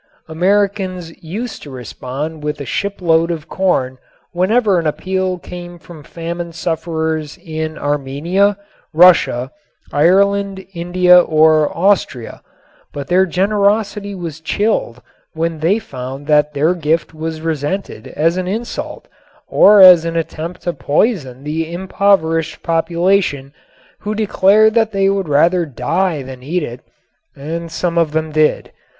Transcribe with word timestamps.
Americans 0.27 1.13
used 1.23 1.61
to 1.61 1.69
respond 1.69 2.41
with 2.43 2.59
a 2.59 2.65
shipload 2.65 3.29
of 3.29 3.47
corn 3.47 3.99
whenever 4.31 4.79
an 4.79 4.87
appeal 4.87 5.37
came 5.37 5.77
from 5.77 6.01
famine 6.03 6.51
sufferers 6.51 7.37
in 7.37 7.77
Armenia, 7.77 8.57
Russia, 8.93 9.51
Ireland, 9.93 10.65
India 10.73 11.19
or 11.19 11.69
Austria, 11.77 12.41
but 12.91 13.09
their 13.09 13.27
generosity 13.27 14.15
was 14.15 14.41
chilled 14.41 15.03
when 15.33 15.59
they 15.59 15.77
found 15.77 16.25
that 16.25 16.55
their 16.55 16.73
gift 16.73 17.13
was 17.13 17.41
resented 17.41 18.07
as 18.07 18.37
an 18.37 18.47
insult 18.47 19.07
or 19.47 19.81
as 19.81 20.03
an 20.03 20.15
attempt 20.15 20.63
to 20.63 20.73
poison 20.73 21.43
the 21.43 21.71
impoverished 21.71 22.63
population, 22.63 23.53
who 23.99 24.15
declared 24.15 24.73
that 24.73 24.93
they 24.93 25.09
would 25.09 25.29
rather 25.29 25.63
die 25.63 26.23
than 26.23 26.41
eat 26.41 26.63
it 26.63 26.79
and 27.35 27.71
some 27.71 27.99
of 27.99 28.13
them 28.13 28.31
did. 28.31 28.71